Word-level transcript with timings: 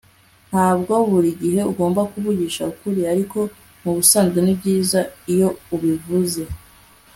ntabwo 0.51 0.93
buri 1.11 1.29
gihe 1.41 1.61
ugomba 1.71 2.01
kuvugisha 2.11 2.61
ukuri, 2.71 3.01
ariko 3.13 3.37
mubisanzwe 3.83 4.39
nibyiza 4.41 5.01
iyo 5.33 5.49
ubivuze 5.75 6.41